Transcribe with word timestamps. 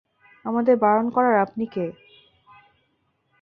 আমাদের 0.45 0.75
বারণ 0.77 1.05
করার 1.09 1.35
আপনি 1.37 1.65
কে? 1.65 1.85